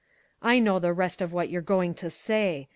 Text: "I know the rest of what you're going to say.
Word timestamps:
"I 0.41 0.57
know 0.57 0.79
the 0.79 0.93
rest 0.93 1.21
of 1.21 1.31
what 1.31 1.51
you're 1.51 1.61
going 1.61 1.93
to 1.93 2.09
say. 2.09 2.69